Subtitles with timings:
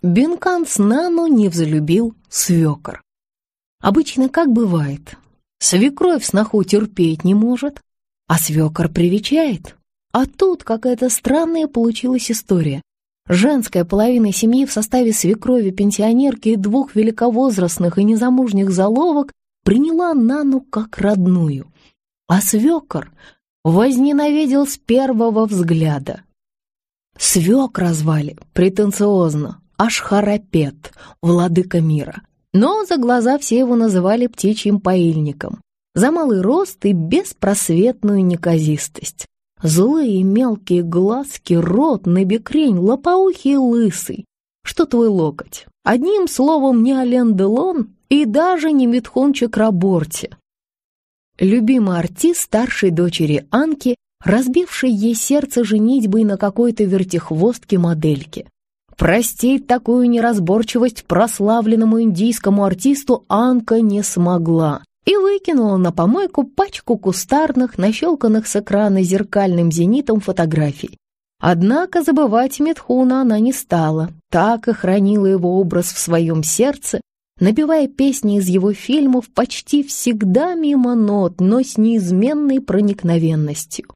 [0.00, 3.02] Бенкан с Нану не взлюбил свекор.
[3.80, 5.16] Обычно как бывает,
[5.58, 7.80] свекровь сноху терпеть не может,
[8.28, 9.74] а свекор привечает.
[10.12, 12.80] А тут какая-то странная получилась история.
[13.28, 19.32] Женская половина семьи в составе свекрови, пенсионерки и двух великовозрастных и незамужних заловок
[19.64, 21.72] приняла Нану как родную.
[22.28, 23.10] А свекор
[23.64, 26.22] возненавидел с первого взгляда.
[27.18, 30.92] Свекра звали претенциозно Ашхарапет,
[31.22, 32.22] владыка мира.
[32.52, 35.60] Но за глаза все его называли птичьим поильником,
[35.94, 39.26] за малый рост и беспросветную неказистость.
[39.62, 44.24] Злые мелкие глазки, рот, набекрень, лопоухий лысый.
[44.64, 45.66] Что твой локоть?
[45.84, 50.30] Одним словом, не Ален Делон и даже не Митхон Чакраборти.
[51.38, 58.48] Любимый артист старшей дочери Анки, разбивший ей сердце женитьбой на какой-то вертихвостке-модельке.
[58.98, 67.78] Простить такую неразборчивость прославленному индийскому артисту Анка не смогла и выкинула на помойку пачку кустарных,
[67.78, 70.98] нащелканных с экрана зеркальным зенитом фотографий.
[71.40, 77.00] Однако забывать Митхуна она не стала, так и хранила его образ в своем сердце,
[77.38, 83.86] напевая песни из его фильмов почти всегда мимо нот, но с неизменной проникновенностью.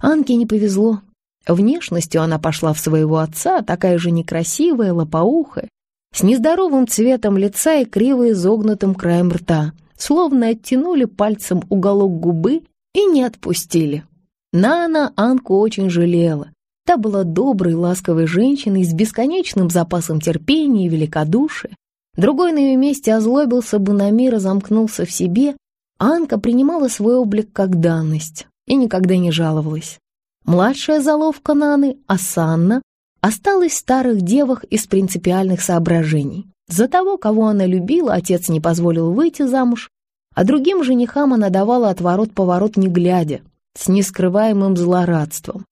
[0.00, 1.00] Анке не повезло.
[1.46, 5.68] Внешностью она пошла в своего отца, такая же некрасивая, лопоухая,
[6.14, 12.62] с нездоровым цветом лица и криво изогнутым краем рта— словно оттянули пальцем уголок губы
[12.94, 14.04] и не отпустили.
[14.52, 16.50] Нана Анку очень жалела.
[16.86, 21.74] Та была доброй, ласковой женщиной с бесконечным запасом терпения и великодушия.
[22.16, 25.56] Другой на ее месте озлобился бы на мир и замкнулся в себе.
[25.98, 29.98] Анка принимала свой облик как данность и никогда не жаловалась.
[30.44, 32.82] Младшая заловка Наны, Асанна,
[33.22, 36.46] осталась в старых девах из принципиальных соображений.
[36.68, 39.88] За того, кого она любила, отец не позволил выйти замуж,
[40.34, 43.40] а другим женихам она давала отворот-поворот не глядя,
[43.74, 45.64] с нескрываемым злорадством.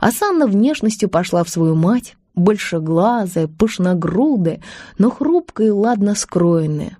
[0.00, 4.60] А Санна внешностью пошла в свою мать, большеглазая, пышногрудая,
[4.98, 6.98] но хрупкая и ладно скроенная.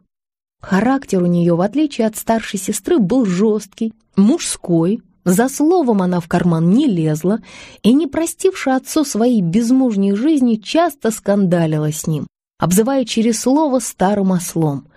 [0.63, 6.29] Характер у нее, в отличие от старшей сестры, был жесткий, мужской, за словом она в
[6.29, 7.41] карман не лезла
[7.83, 12.27] и, не простивши отцу своей безмужней жизни, часто скандалила с ним
[12.59, 14.89] обзывая через слово старым ослом.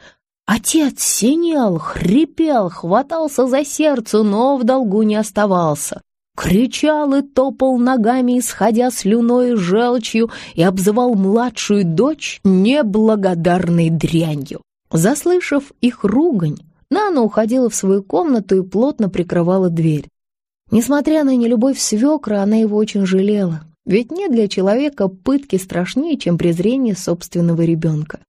[0.45, 6.01] Отец синел, хрипел, хватался за сердце, но в долгу не оставался.
[6.35, 14.61] Кричал и топал ногами, исходя слюной и желчью, и обзывал младшую дочь неблагодарной дрянью.
[14.91, 16.57] Заслышав их ругань,
[16.89, 20.07] Нана уходила в свою комнату и плотно прикрывала дверь.
[20.71, 23.63] Несмотря на нелюбовь свекра, она его очень жалела.
[23.85, 28.19] Ведь не для человека пытки страшнее, чем презрение собственного ребенка.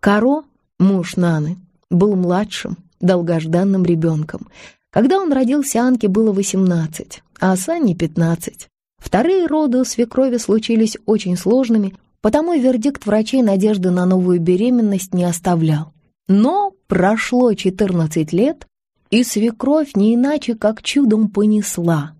[0.00, 0.42] Каро,
[0.78, 1.56] муж Наны,
[1.90, 4.48] был младшим, долгожданным ребенком.
[4.90, 8.68] Когда он родился, Анке было 18, а Асане 15.
[8.98, 15.24] Вторые роды у свекрови случились очень сложными, потому вердикт врачей надежды на новую беременность не
[15.24, 15.92] оставлял.
[16.28, 18.66] Но прошло 14 лет,
[19.10, 22.12] и свекровь не иначе как чудом понесла,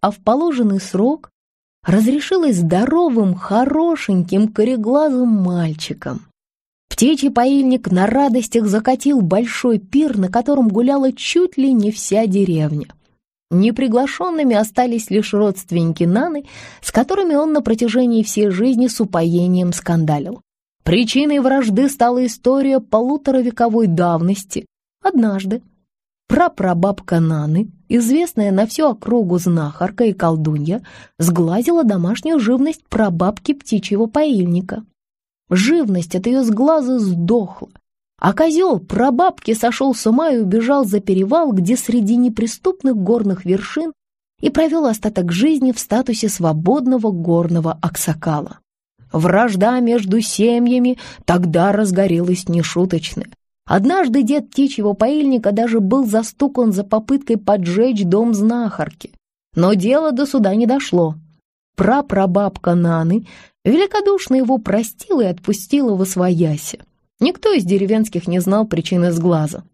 [0.00, 1.30] а в положенный срок
[1.84, 6.26] разрешилась здоровым, хорошеньким, кореглазым мальчиком.
[6.88, 12.86] Птичий поильник на радостях закатил большой пир, на котором гуляла чуть ли не вся деревня.
[13.50, 16.44] Неприглашенными остались лишь родственники Наны,
[16.80, 20.40] с которыми он на протяжении всей жизни с упоением скандалил.
[20.82, 24.66] Причиной вражды стала история полуторавековой давности.
[25.02, 25.62] Однажды
[26.28, 30.82] прапрабабка Наны известная на всю округу знахарка и колдунья,
[31.18, 34.84] сглазила домашнюю живность прабабки птичьего поильника.
[35.50, 37.68] Живность от ее сглаза сдохла,
[38.18, 43.92] а козел прабабки сошел с ума и убежал за перевал, где среди неприступных горных вершин
[44.40, 48.58] и провел остаток жизни в статусе свободного горного аксакала.
[49.12, 53.28] Вражда между семьями тогда разгорелась нешуточная.
[53.66, 59.12] Однажды дед птичьего поильника даже был застукан за попыткой поджечь дом знахарки.
[59.56, 61.14] Но дело до суда не дошло.
[61.76, 63.26] Прапрабабка Наны
[63.64, 66.80] великодушно его простила и отпустила в освояси.
[67.20, 69.64] Никто из деревенских не знал причины сглаза.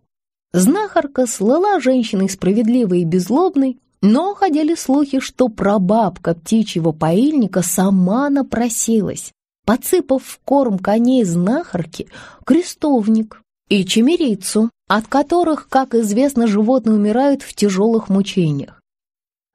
[0.53, 9.33] Знахарка слыла женщиной справедливой и безлобной, но ходили слухи, что прабабка птичьего поильника сама напросилась,
[9.67, 12.09] подсыпав в корм коней знахарки
[12.45, 18.81] крестовник, и чемерицу, от которых, как известно, животные умирают в тяжелых мучениях.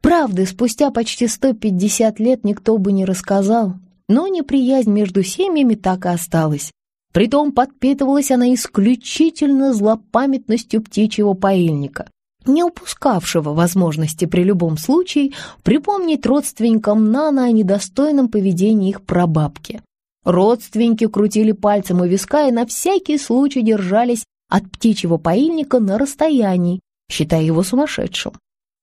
[0.01, 3.73] Правды, спустя почти 150 лет никто бы не рассказал,
[4.07, 6.71] но неприязнь между семьями так и осталась.
[7.11, 12.07] Притом подпитывалась она исключительно злопамятностью птичьего поильника,
[12.45, 15.31] не упускавшего возможности при любом случае
[15.63, 19.81] припомнить родственникам Нана о недостойном поведении их прабабки.
[20.25, 26.81] Родственники крутили пальцем у виска и на всякий случай держались от птичьего поильника на расстоянии,
[27.09, 28.33] считая его сумасшедшим.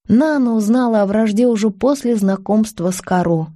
[0.09, 3.49] Нана узнала о вражде уже после знакомства с Каро.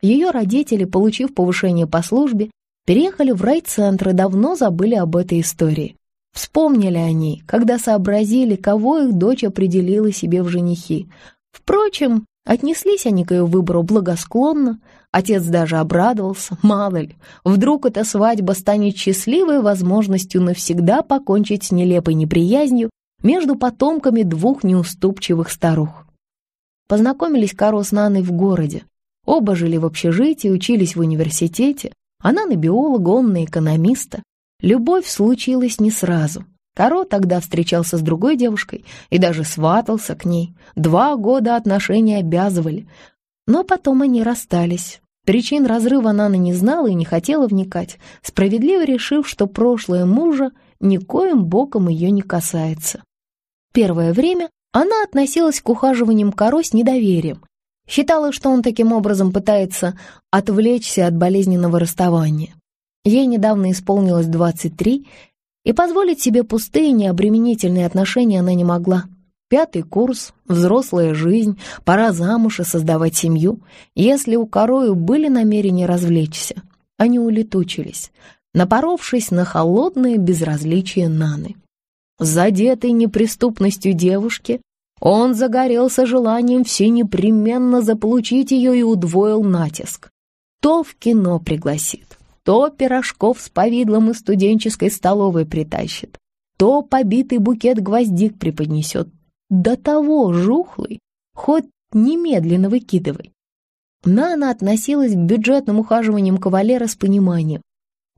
[0.00, 2.50] Ее родители, получив повышение по службе,
[2.86, 5.96] переехали в райцентр и давно забыли об этой истории.
[6.32, 11.08] Вспомнили они, когда сообразили, кого их дочь определила себе в женихи.
[11.52, 14.78] Впрочем, отнеслись они к ее выбору благосклонно,
[15.10, 22.14] отец даже обрадовался, мало ли, вдруг эта свадьба станет счастливой возможностью навсегда покончить с нелепой
[22.14, 22.90] неприязнью
[23.22, 26.06] между потомками двух неуступчивых старух.
[26.86, 28.84] Познакомились Каро с Наной в городе.
[29.24, 31.92] Оба жили в общежитии, учились в университете.
[32.20, 34.22] Она на биолога, он на экономиста.
[34.60, 36.44] Любовь случилась не сразу.
[36.74, 40.54] Каро тогда встречался с другой девушкой и даже сватался к ней.
[40.74, 42.88] Два года отношения обязывали.
[43.46, 45.00] Но потом они расстались.
[45.24, 50.50] Причин разрыва Нана не знала и не хотела вникать, справедливо решив, что прошлое мужа
[50.80, 53.02] никоим боком ее не касается.
[53.72, 57.42] Первое время она относилась к ухаживаниям Каро с недоверием,
[57.88, 59.98] считала, что он таким образом пытается
[60.30, 62.54] отвлечься от болезненного расставания.
[63.04, 65.06] Ей недавно исполнилось 23,
[65.64, 69.04] и позволить себе пустые необременительные отношения она не могла.
[69.48, 73.60] Пятый курс, взрослая жизнь, пора замуж и создавать семью.
[73.94, 76.56] Если у Корою были намерения развлечься,
[76.96, 78.10] они улетучились,
[78.52, 81.56] напоровшись на холодное безразличие Наны.
[82.18, 84.60] Задетый неприступностью девушки,
[85.00, 90.10] он загорелся желанием все непременно заполучить ее и удвоил натиск.
[90.60, 96.18] То в кино пригласит, то пирожков с повидлом из студенческой столовой притащит,
[96.56, 99.08] то побитый букет гвоздик преподнесет.
[99.50, 101.00] До того жухлый,
[101.34, 103.32] хоть немедленно выкидывай.
[104.04, 107.62] Нана относилась к бюджетным ухаживаниям кавалера с пониманием.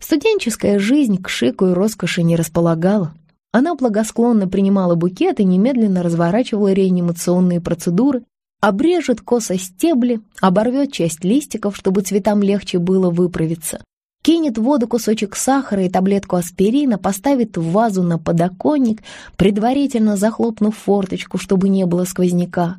[0.00, 3.14] Студенческая жизнь к шику и роскоши не располагала.
[3.52, 8.25] Она благосклонно принимала букет и немедленно разворачивала реанимационные процедуры,
[8.61, 13.82] обрежет косо стебли, оборвет часть листиков, чтобы цветам легче было выправиться,
[14.26, 19.02] кинет в воду кусочек сахара и таблетку аспирина, поставит вазу на подоконник,
[19.37, 22.76] предварительно захлопнув форточку, чтобы не было сквозняка.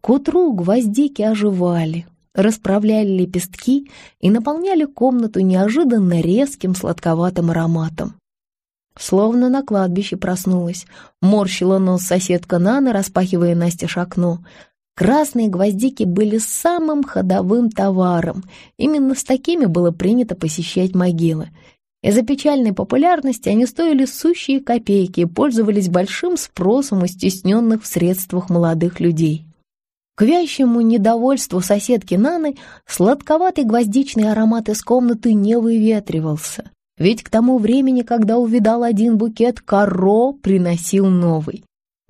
[0.00, 8.14] К утру гвоздики оживали, расправляли лепестки и наполняли комнату неожиданно резким сладковатым ароматом.
[8.96, 10.86] Словно на кладбище проснулась.
[11.20, 14.44] Морщила нос соседка Нана, распахивая настежь окно.
[14.96, 18.44] Красные гвоздики были самым ходовым товаром.
[18.78, 21.50] Именно с такими было принято посещать могилы.
[22.02, 28.50] Из-за печальной популярности они стоили сущие копейки и пользовались большим спросом у стесненных в средствах
[28.50, 29.46] молодых людей.
[30.16, 32.56] К вящему недовольству соседки Наны
[32.86, 36.70] сладковатый гвоздичный аромат из комнаты не выветривался.
[36.96, 41.64] Ведь к тому времени, когда увидал один букет, Каро приносил новый.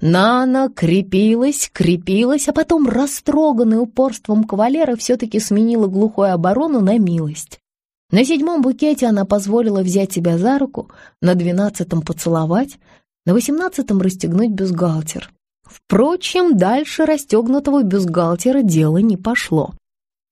[0.07, 7.59] Нана крепилась, крепилась, а потом, растроганный упорством кавалера, все-таки сменила глухую оборону на милость.
[8.11, 10.91] На седьмом букете она позволила взять себя за руку,
[11.23, 12.79] на двенадцатом поцеловать,
[13.25, 15.33] на восемнадцатом расстегнуть бюстгальтер.
[15.63, 19.73] Впрочем, дальше расстегнутого бюстгальтера дело не пошло.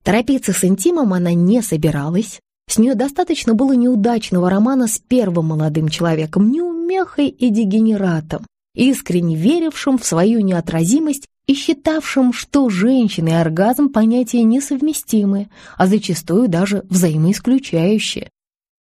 [0.05, 5.89] Торопиться с интимом она не собиралась, с нее достаточно было неудачного романа с первым молодым
[5.89, 13.89] человеком, неумехой и дегенератом, искренне верившим в свою неотразимость и считавшим, что женщина и оргазм
[13.89, 18.29] понятия несовместимые, а зачастую даже взаимоисключающие.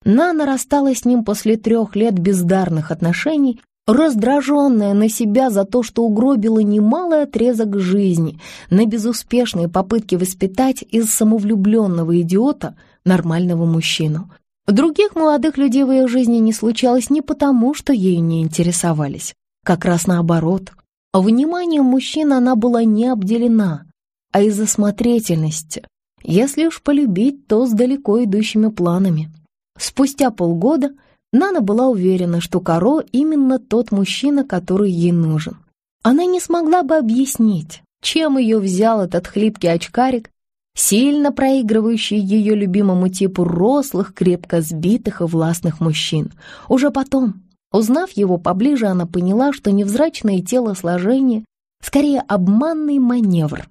[0.04, 6.04] Нана рассталась с ним после трех лет бездарных отношений, раздраженная на себя за то, что
[6.04, 14.30] угробила немалый отрезок жизни на безуспешные попытки воспитать из самовлюбленного идиота– нормального мужчину.
[14.68, 19.34] Других молодых людей в ее жизни не случалось не потому, что ею не интересовались.
[19.64, 20.72] Как раз наоборот.
[21.14, 23.86] Вниманием мужчин она была не обделена,
[24.32, 25.86] а из-за смотрительности.
[26.24, 29.32] Если уж полюбить, то с далеко идущими планами.
[29.78, 30.92] Спустя полгода
[31.34, 35.58] Нана была уверена, что Каро именно тот мужчина, который ей нужен.
[36.04, 40.32] Она не смогла бы объяснить, чем ее взял этот хлипкий очкарик
[40.74, 46.32] сильно проигрывающий ее любимому типу рослых, крепко сбитых и властных мужчин.
[46.70, 51.46] Уже потом, узнав его поближе, она поняла, что невзрачное телосложение
[51.82, 53.68] скорее обманный маневр,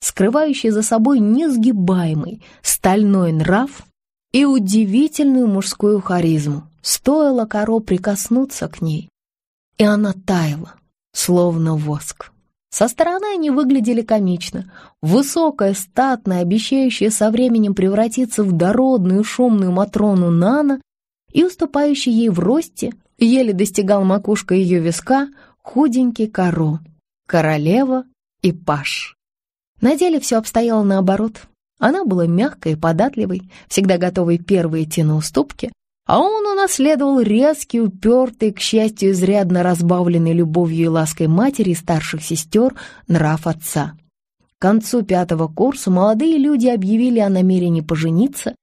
[0.00, 3.86] скрывающий за собой несгибаемый стальной нрав
[4.32, 6.64] и удивительную мужскую харизму.
[6.82, 9.08] Стоило Каро прикоснуться к ней,
[9.78, 10.74] и она таяла,
[11.12, 12.32] словно воск.
[12.70, 14.72] Со стороны они выглядели комично.
[15.02, 20.80] Высокая, статная, обещающая со временем превратиться в дородную шумную Матрону Нана
[21.32, 25.28] и уступающий ей в росте, еле достигал макушка ее виска,
[25.62, 26.80] худенький Каро,
[27.26, 28.04] королева
[28.42, 29.16] и паш.
[29.80, 31.42] На деле все обстояло наоборот.
[31.78, 35.72] Она была мягкой и податливой, всегда готовой первой идти на уступки,
[36.06, 42.22] а он унаследовал резкий, упертый, к счастью, изрядно разбавленный любовью и лаской матери и старших
[42.22, 42.74] сестер
[43.08, 43.94] нрав отца.
[44.58, 48.54] К концу пятого курса молодые люди объявили о намерении пожениться,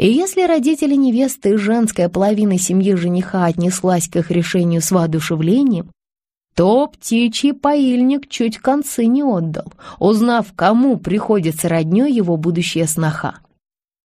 [0.00, 5.90] и если родители невесты и женская половина семьи жениха отнеслась к их решению с воодушевлением,
[6.54, 13.40] то птичий поильник чуть концы не отдал, узнав, кому приходится роднёй его будущая сноха.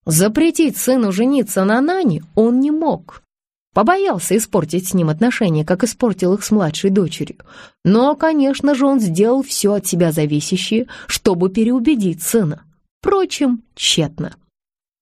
[0.06, 3.24] Запретить сыну жениться на Нане он не мог.
[3.74, 7.38] Побоялся испортить с ним отношения, как испортил их с младшей дочерью.
[7.86, 12.64] Но, конечно же, он сделал все от себя зависящее, чтобы переубедить сына.
[13.00, 14.36] Впрочем, тщетно.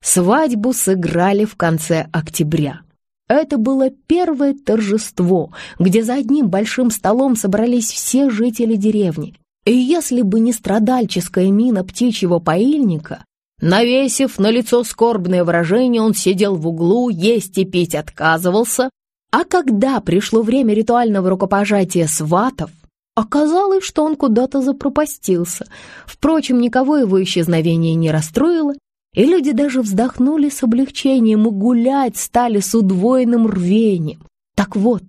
[0.03, 2.81] Свадьбу сыграли в конце октября.
[3.29, 9.36] Это было первое торжество, где за одним большим столом собрались все жители деревни.
[9.65, 13.24] И если бы не страдальческая мина птичьего поильника,
[13.62, 18.89] навесив на лицо скорбное выражение, он сидел в углу, есть и пить отказывался,
[19.31, 22.72] а когда пришло время ритуального рукопожатия сватов,
[23.15, 25.65] оказалось, что он куда-то запропастился.
[26.05, 28.74] Впрочем, никого его исчезновение не расстроило,
[29.13, 34.20] и люди даже вздохнули с облегчением и гулять стали с удвоенным рвением.
[34.55, 35.03] Так вот,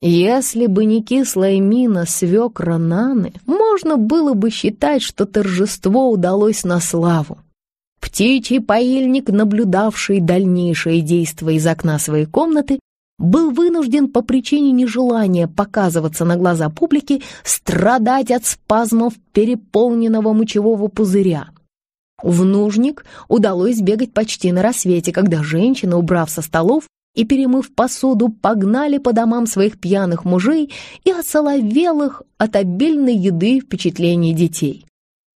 [0.00, 6.80] если бы не кислая мина свекра Наны, можно было бы считать, что торжество удалось на
[6.80, 7.38] славу.
[8.00, 12.80] Птичий поильник, наблюдавший дальнейшие действия из окна своей комнаты,
[13.18, 21.48] был вынужден по причине нежелания показываться на глаза публики страдать от спазмов переполненного мочевого пузыря.
[22.22, 28.28] В нужник удалось бегать почти на рассвете, когда женщины, убрав со столов и перемыв посуду,
[28.28, 30.72] погнали по домам своих пьяных мужей
[31.04, 34.86] и осоловелых от обильной еды впечатлений детей.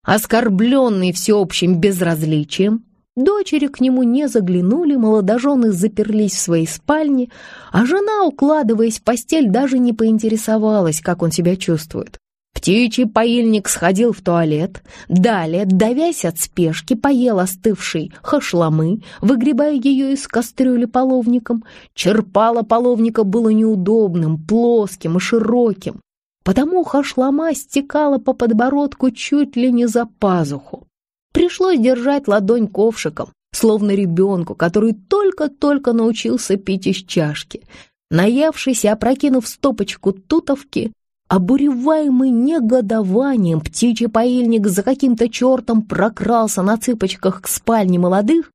[0.04, 2.84] Оскорбленный всеобщим безразличием,
[3.16, 7.30] дочери к нему не заглянули, молодожены заперлись в своей спальне,
[7.72, 12.18] а жена, укладываясь в постель, даже не поинтересовалась, как он себя чувствует.
[12.58, 20.26] Птичий поильник сходил в туалет, далее, давясь от спешки, поел остывший хашламы, выгребая ее из
[20.26, 21.62] кастрюли половником.
[21.94, 26.00] Черпало половника было неудобным, плоским и широким,
[26.42, 30.88] потому хашлама стекала по подбородку чуть ли не за пазуху.
[31.32, 37.62] Пришлось держать ладонь ковшиком, словно ребенку, который только-только научился пить из чашки.
[38.10, 40.90] Наевшись и опрокинув стопочку тутовки,
[41.28, 48.50] Обуреваемый негодованием, птичий поильник за каким-то чертом прокрался на цыпочках к спальне молодых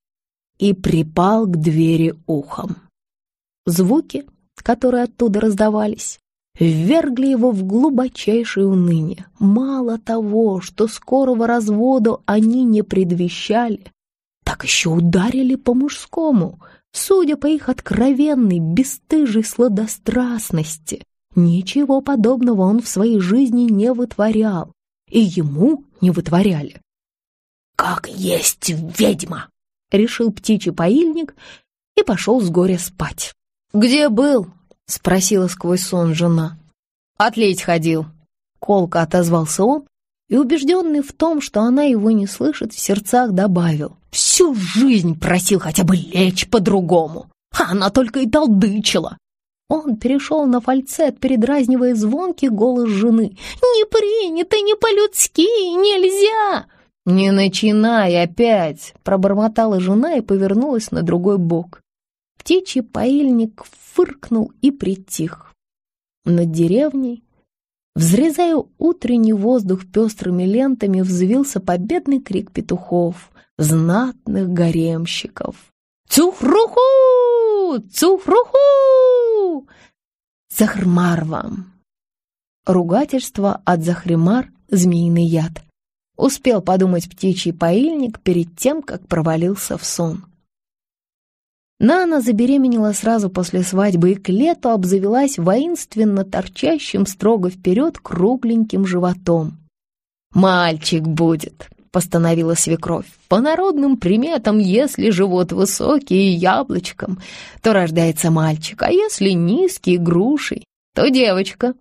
[0.57, 2.77] и припал к двери ухом.
[3.67, 4.25] Звуки,
[4.55, 6.19] которые оттуда раздавались,
[6.59, 9.27] ввергли его в глубочайшее уныние.
[9.37, 13.85] Мало того, что скорого развода они не предвещали,
[14.43, 16.59] так еще ударили по-мужскому,
[16.91, 21.03] судя по их откровенной, бесстыжей сладострастности.
[21.35, 24.71] Ничего подобного он в своей жизни не вытворял,
[25.09, 26.81] и ему не вытворяли.
[27.75, 29.49] «Как есть ведьма!»—
[29.91, 31.35] решил птичий поильник
[31.97, 33.33] и пошел с горя спать.
[33.73, 34.47] «Где был?»—
[34.85, 36.57] спросила сквозь сон жена.
[37.17, 38.05] «Отлить ходил»,—
[38.59, 39.85] колко отозвался он,
[40.29, 43.97] и, убежденный в том, что она его не слышит, в сердцах добавил.
[44.11, 49.17] «Всю жизнь просил хотя бы лечь по-другому, а она только и толдычила.
[49.69, 53.37] Он перешел на фальцет, передразнивая звонкий голос жены.
[53.61, 56.67] «Не принято, не по-людски, нельзя!»
[57.05, 61.81] «Не начинай опять!»— пробормотала жена и повернулась на другой бок.
[62.37, 65.53] Птичий поильник фыркнул и притих.
[66.25, 67.23] Над деревней,
[67.95, 75.55] взрезая утренний воздух пестрыми лентами, взвился победный крик петухов, знатных гаремщиков.
[76.07, 76.79] «Цухруху!
[77.91, 79.12] Цухруху!»
[80.49, 81.73] «Захрмар вам!»
[82.65, 85.63] Ругательство от захримар— змеиный яд.
[86.15, 90.25] Успел подумать птичий поильник перед тем, как провалился в сон.
[91.79, 99.57] Нана забеременела сразу после свадьбы и к лету обзавелась воинственно торчащим строго вперед кругленьким животом.
[100.33, 103.05] «Мальчик будет!» Постановила свекровь.
[103.29, 107.19] «По народным приметам, если живот высокий и яблочком,
[107.61, 111.75] то рождается мальчик, а если низкий грушей, то девочка».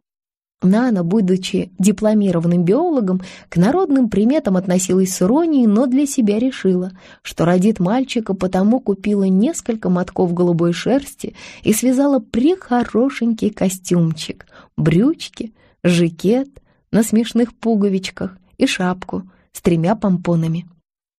[0.63, 6.93] Нана, будучи дипломированным биологом, к народным приметам относилась с иронией, но для себя решила,
[7.23, 15.53] что родит мальчика, потому купила несколько мотков голубой шерсти и связала прихорошенький костюмчик, брючки,
[15.83, 16.49] жакет
[16.93, 20.67] на смешных пуговичках и шапку с тремя помпонами.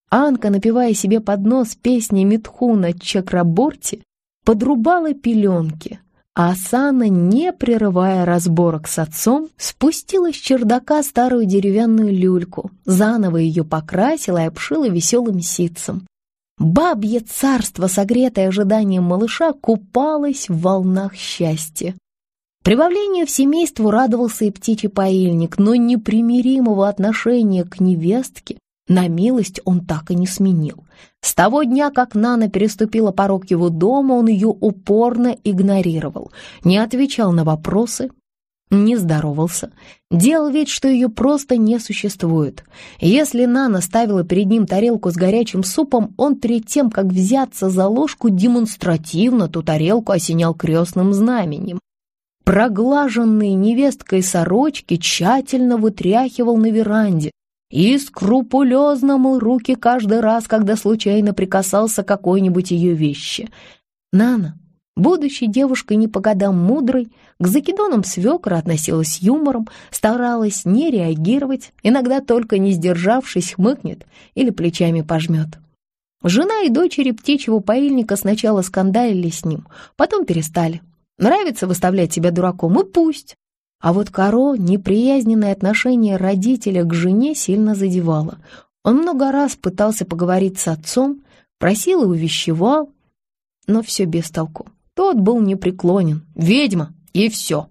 [0.10, 4.04] Анка, напевая себе под нос песни Митхуна Чакраборти,
[4.46, 6.00] подрубала пеленки,
[6.36, 13.64] а Асана, не прерывая разборок с отцом, спустила с чердака старую деревянную люльку, заново ее
[13.64, 16.08] покрасила и обшила веселым ситцем.
[16.58, 21.96] Бабье царство, согретое ожиданием малыша, купалось в волнах счастья.
[22.64, 29.86] Прибавлению в семейству радовался и птичий поильник, но непримиримого отношения к невестке на милость он
[29.86, 30.86] так и не сменил.
[31.22, 36.32] С того дня, как Нана переступила порог его дома, он ее упорно игнорировал,
[36.64, 38.12] не отвечал на вопросы,
[38.70, 39.72] не здоровался,
[40.10, 42.64] делал вид, что ее просто не существует.
[43.00, 47.88] Если Нана ставила перед ним тарелку с горячим супом, он перед тем, как взяться за
[47.88, 51.80] ложку, демонстративно ту тарелку осенял крестным знаменем.
[52.44, 57.32] Проглаженные невесткой сорочки тщательно вытряхивал на веранде,
[57.74, 63.50] и скрупулезно мыл руки каждый раз, когда случайно прикасался к какой-нибудь ее вещи.
[64.12, 64.60] Нана,
[64.96, 72.20] будущей девушкой не по годам мудрой, к закидонам свекра относилась юмором, старалась не реагировать, иногда
[72.20, 75.58] только не сдержавшись хмыкнет или плечами пожмет.
[76.24, 80.82] Жена и дочери птичьего поильника сначала скандалили с ним, потом перестали.
[81.18, 83.36] Нравится выставлять себя дураком, и пусть.
[83.80, 88.40] А вот Каро неприязненное отношение родителя к жене сильно задевало.
[88.84, 91.24] Он много раз пытался поговорить с отцом,
[91.60, 92.92] просил и увещевал,
[93.68, 94.68] но все без толку.
[94.94, 96.26] Тот был непреклонен.
[96.36, 96.94] «Ведьма!
[97.14, 97.70] И все!»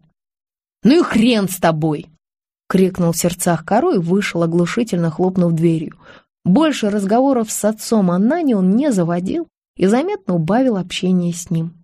[0.82, 2.09] «Ну и хрен с тобой!»—
[2.68, 5.98] крикнул в сердцах Каро и вышел, оглушительно хлопнув дверью.
[6.44, 11.82] Больше разговоров с отцом о Нане он не заводил и заметно убавил общение с ним.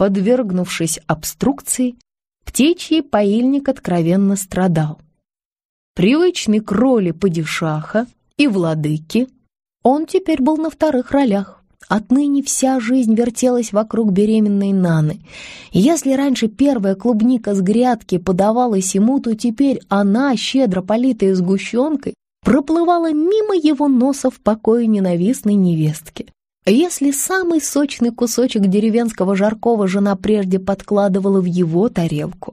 [0.00, 1.94] Подвергнувшись обструкции,
[2.46, 4.98] птичий поильник откровенно страдал.
[5.94, 8.06] Привычный к роли падишаха
[8.38, 9.28] и владыки,
[9.82, 11.62] он теперь был на вторых ролях.
[11.86, 15.20] Отныне вся жизнь вертелась вокруг беременной Наны.
[15.70, 23.12] Если раньше первая клубника с грядки подавалась ему, то теперь она, щедро политая сгущенкой, проплывала
[23.12, 26.32] мимо его носа в покое ненавистной невестки.
[26.66, 32.52] Если самый сочный кусочек деревенского жаркого жена прежде подкладывала в его тарелку,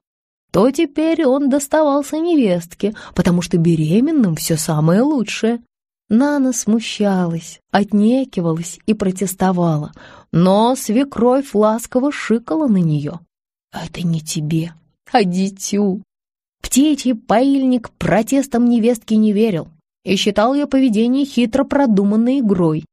[0.51, 5.61] то теперь он доставался невестке, потому что беременным все самое лучшее.
[6.09, 9.91] Нана смущалась, отнекивалась и протестовала,
[10.31, 13.19] но свекровь ласково шикала на нее.
[13.73, 14.71] «Это не тебе,
[15.11, 16.01] а дитю».
[16.61, 19.67] Птичий поильник протестом невестки не верил
[20.05, 22.85] и считал ее поведение хитро продуманной игрой,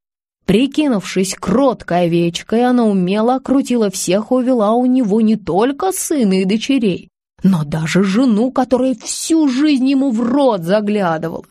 [0.45, 6.45] Прикинувшись кроткой овечкой, она умело окрутила всех и увела у него не только сына и
[6.45, 7.09] дочерей,
[7.43, 11.45] но даже жену, которая всю жизнь ему в рот заглядывала.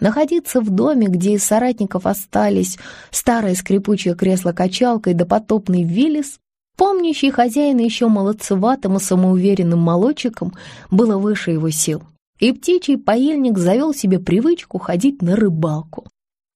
[0.00, 2.78] Находиться в доме, где из соратников остались
[3.10, 6.38] старое скрипучее кресло-качалка и допотопный Виллис,
[6.76, 10.54] помнящий хозяина еще молодцеватым и самоуверенным молодчиком,
[10.90, 12.02] было выше его сил.
[12.38, 16.06] И птичий поильник завел себе привычку ходить на рыбалку.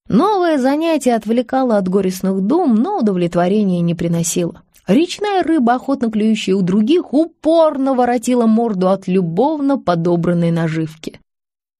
[0.07, 4.61] Новое занятие отвлекало от горестных дум, но удовлетворения не приносило.
[4.85, 11.21] Речная рыба, охотно клюющая у других, упорно воротила морду от любовно подобранной наживки.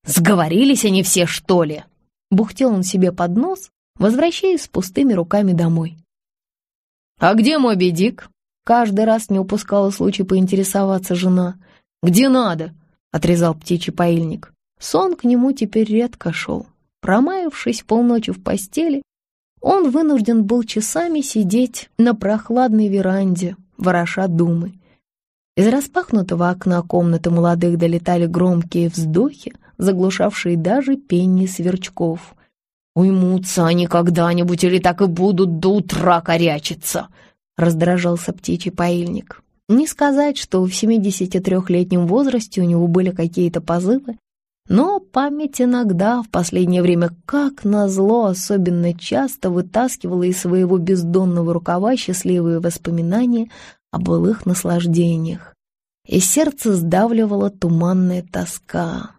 [0.05, 1.83] «Сговорились они все, что ли?»
[2.31, 5.97] Бухтел он себе под нос, возвращаясь с пустыми руками домой.
[7.19, 8.29] «А где Моби Дик?»
[8.65, 11.55] Каждый раз не упускала случай поинтересоваться жена.
[12.01, 12.73] «Где надо?»—
[13.11, 14.53] отрезал птичий поильник.
[14.79, 16.67] Сон к нему теперь редко шел.
[17.03, 19.01] Промаявшись полночи в постели,
[19.59, 24.75] он вынужден был часами сидеть на прохладной веранде, вороша думы.
[25.57, 32.35] Из распахнутого окна комнаты молодых долетали громкие вздохи, заглушавшие даже пение сверчков.
[32.95, 37.09] «Уймутся они когда-нибудь или так и будут до утра корячиться!»—
[37.57, 39.43] раздражался птичий поильник.
[39.67, 44.15] Не сказать, что в 73-летнем возрасте у него были какие-то позывы,
[44.67, 51.97] но память иногда, в последнее время, как назло, особенно часто вытаскивала из своего бездонного рукава
[51.97, 53.49] счастливые воспоминания
[53.91, 55.53] о былых наслаждениях.
[56.07, 59.11] И сердце сдавливала туманная тоска.